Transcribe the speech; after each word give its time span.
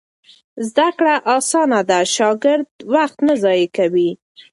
زده 0.67 0.87
کړه 0.97 1.15
اسانه 1.35 1.79
ده، 1.89 1.99
شاګرد 2.15 2.69
وخت 2.93 3.17
نه 3.27 3.33
ضایع 3.43 3.67
کوي. 3.77 4.09